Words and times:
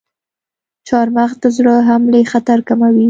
چارمغز 0.87 1.35
د 1.43 1.45
زړه 1.57 1.75
حملې 1.89 2.21
خطر 2.31 2.59
کموي. 2.67 2.99